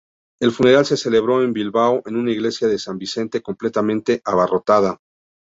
El 0.41 0.51
funeral 0.51 0.83
se 0.87 0.97
celebró 0.97 1.43
en 1.43 1.53
Bilbao 1.53 2.01
en 2.07 2.15
una 2.17 2.31
iglesia 2.31 2.67
de 2.67 2.79
San 2.79 2.97
Vicente 2.97 3.43
completamente 3.43 4.19
abarrotada. 4.25 4.97